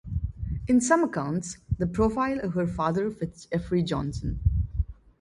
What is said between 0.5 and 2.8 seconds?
In some accounts the profile of her